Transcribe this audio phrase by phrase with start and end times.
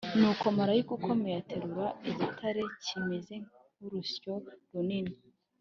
[0.19, 3.35] Nuko marayika ukomeye aterura igitare kimeze
[3.77, 4.33] nk’urusyo
[4.71, 5.15] runini,